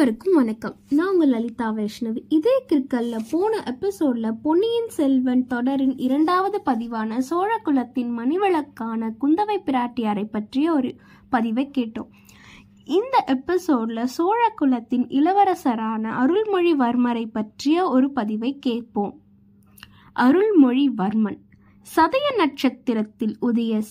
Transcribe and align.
அனைவருக்கும் 0.00 0.34
வணக்கம். 0.34 0.76
நான் 0.90 1.12
உங்கள் 1.12 1.28
லலிதா 1.28 1.72
வைஷ்ணவி. 1.72 2.22
இதே 2.28 2.64
கிற்கல்ல 2.68 3.18
போன 3.30 3.62
எபிசோட்ல 3.66 4.32
பொன்னியின் 4.42 4.88
செல்வன் 4.88 5.46
தொடரின் 5.46 5.98
இரண்டாவது 5.98 6.62
பதிவான 6.64 7.18
சோழ 7.18 7.58
குலத்தின் 7.58 8.18
மணிவிளக்கான 8.18 9.10
குந்தவை 9.20 9.56
பிராட்டியாரை 9.66 10.24
பற்றிய 10.24 10.72
ஒரு 10.72 10.96
பதிவை 11.30 11.70
கேட்டோம். 11.78 12.08
இந்த 12.84 13.24
எபிசோட்ல 13.26 14.04
சோழ 14.04 14.52
குலத்தின் 14.56 15.06
இளவரசரான 15.06 16.10
அருள்மொழிவர்மரை 16.10 17.30
பற்றிய 17.32 17.88
ஒரு 17.88 18.12
பதிவை 18.12 18.58
கேட்போம். 18.58 19.20
அருள்மொழிவர்மன் 20.16 21.38
சதய 21.96 22.36
நட்சத்திரத்தில் 22.36 23.36
உதய 23.42 23.82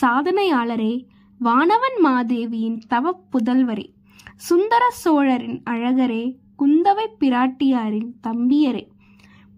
சாதனையாளரே 0.00 1.04
வானவன் 1.38 1.98
மாதேவியின் 1.98 2.80
தவ 2.88 3.20
புதல்வரே. 3.32 3.94
சுந்தர 4.36 4.90
சோழரின் 4.90 5.62
அழகரே 5.70 6.36
குந்தவை 6.58 7.06
பிராட்டியாரின் 7.20 8.12
தம்பியரே. 8.22 8.88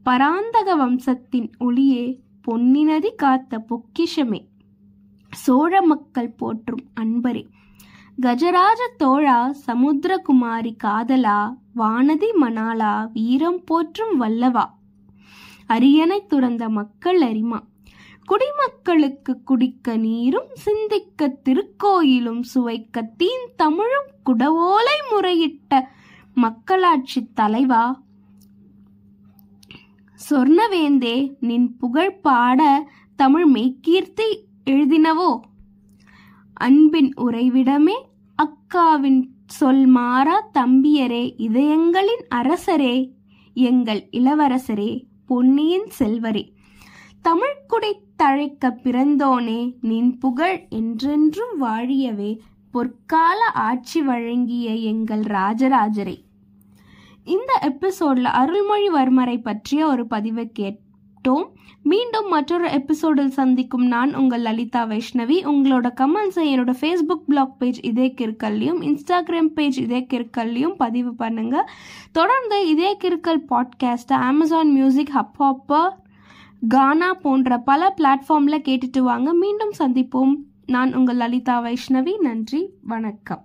பராந்தக 0.02 0.76
வம்சத்தின் 0.76 1.52
ஒளியே 1.58 2.20
பொன்னினதி 2.46 3.14
காத்த 3.14 3.64
பொக்கிஷமே. 3.68 4.46
சோழ 5.30 5.82
மக்கள் 5.82 6.30
போற்றும் 6.30 6.84
அன்பரே. 7.00 7.46
கஜராஜ 8.22 8.80
தோழா 8.96 9.54
சமுத்திரகுமாரி 9.66 10.76
காதலா 10.84 11.56
வானதி 11.76 12.30
மணாலா 12.40 13.12
வீரம் 13.12 13.64
போற்றும் 13.64 14.20
வல்லவா. 14.20 14.64
அரியணை 15.66 16.26
துறந்த 16.26 16.68
மக்கள் 16.68 17.20
அரிமா. 17.20 17.62
குடிமக்களுக்கு 18.28 19.42
குடிக்க 19.42 19.96
நீரும் 19.96 20.48
சிந்திக்க 20.52 21.38
திருக்கோயிலும் 21.44 22.42
சுவைக்க 22.54 23.02
தீன் 23.16 23.48
தமிழும் 23.56 24.08
குடவோலை 24.26 24.96
முறையிட்ட 25.10 25.80
மக்களாட்சி 26.34 27.26
தலைவா. 27.34 28.02
சொர்ணவேந்தே 30.30 31.36
நின் 31.40 31.76
புகழ் 31.76 32.20
பாட 32.20 32.90
தமிழ் 33.16 33.50
மெய்கீர்த்தி 33.52 34.28
எழுதினவோ? 34.70 35.40
அன்பின் 36.52 37.14
உறைவிடமே 37.16 37.96
அக்காவின் 38.36 39.22
சொல் 39.46 39.86
மாறா 39.86 40.50
தம்பியரே 40.54 41.32
இதயங்களின் 41.36 42.26
அரசரே 42.34 43.12
எங்கள் 43.52 44.08
இளவரசரே 44.12 45.04
பொன்னியின் 45.26 45.88
செல்வரே. 45.98 46.56
தமிழ்குடை 47.22 47.92
தழைக்க 48.16 48.78
பிறந்தோனே 48.82 49.74
நின் 49.80 50.18
புகழ் 50.18 50.66
என்றென்றும் 50.68 51.62
வாழியவே 51.62 52.38
பொற்கால 52.72 53.52
ஆட்சி 53.54 54.02
வழங்கிய 54.02 54.74
எங்கள் 54.74 55.20
ராஜராஜரே. 55.20 56.16
இந்த 57.24 57.58
எபிசோட்ல 57.60 58.28
அருள்மொழிவர்மரை 58.32 59.42
பற்றிய 59.42 59.86
ஒரு 59.86 60.06
பதிவை 60.06 60.52
கேட்டோம். 60.58 61.48
மீண்டும் 61.82 62.28
மற்றொரு 62.28 62.70
எபிசோடில் 62.70 63.30
சந்திக்கும் 63.30 63.86
நான் 63.86 64.14
உங்கள் 64.14 64.40
லலிதா 64.40 64.84
வைஷ்ணவி. 64.84 65.44
உங்களோட 65.44 65.92
கமெண்ட்ஸை 66.00 66.44
என்னோட 66.44 66.74
ஃபேஸ்புக் 66.80 67.24
பிளாக் 67.26 67.58
பேஜ் 67.58 67.78
இதே 67.82 68.14
கிற்கல்லையும் 68.20 68.82
இன்ஸ்டாகிராம் 68.82 69.52
பேஜ் 69.54 69.78
இதே 69.78 70.06
கிற்கல்லையும் 70.12 70.74
பதிவு 70.74 71.14
பண்ணுங்க. 71.14 71.70
தொடர்ந்து 72.12 72.68
இதே 72.68 72.96
கிற்கல் 73.04 73.44
பாட்காஸ்ட்டை 73.48 74.12
Amazon 74.12 74.70
music 74.70 75.10
hub 75.14 75.42
hopper 75.42 76.06
Gaana 76.68 77.14
போன்ற 77.14 77.58
பல 77.58 77.94
பிளாட்ஃபார்மில் 77.96 78.62
கேட்டுட்டு 78.68 78.98
வாங்க. 78.98 79.34
மீண்டும் 79.34 79.72
சந்திப்போம். 79.78 80.34
நான் 80.66 80.94
உங்கள் 80.94 81.16
லலிதா 81.16 81.62
வைஷ்ணவி. 81.62 82.18
நன்றி. 82.18 82.70
வணக்கம். 82.82 83.44